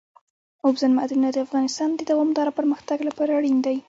اوبزین 0.65 0.91
معدنونه 0.97 1.29
د 1.33 1.37
افغانستان 1.45 1.89
د 1.95 2.01
دوامداره 2.11 2.51
پرمختګ 2.59 2.97
لپاره 3.07 3.31
اړین 3.37 3.57
دي. 3.65 3.77